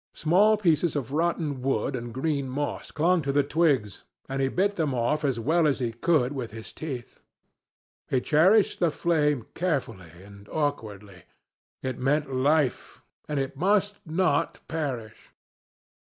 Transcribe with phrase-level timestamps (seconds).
[0.15, 4.75] Small pieces of rotten wood and green moss clung to the twigs, and he bit
[4.75, 7.19] them off as well as he could with his teeth.
[8.09, 11.25] He cherished the flame carefully and awkwardly.
[11.83, 15.29] It meant life, and it must not perish.